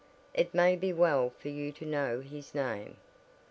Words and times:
It 0.33 0.51
may 0.55 0.75
be 0.75 0.91
well 0.93 1.29
for 1.29 1.49
you 1.49 1.71
to 1.73 1.85
know 1.85 2.21
his 2.21 2.55
name." 2.55 2.97